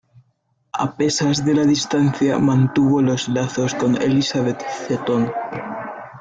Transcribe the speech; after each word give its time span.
A 0.73 0.97
pesas 0.97 1.45
de 1.45 1.53
la 1.53 1.63
distancia, 1.63 2.39
mantuvo 2.39 3.03
los 3.03 3.29
lazos 3.29 3.75
con 3.75 4.01
Elizabeth 4.01 4.59
Seton. 4.87 5.31